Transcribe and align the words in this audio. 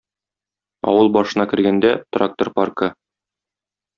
Авыл 0.91 1.09
башына 1.17 1.45
кергәндә- 1.51 1.93
трактор 2.17 2.51
паркы. 2.57 2.93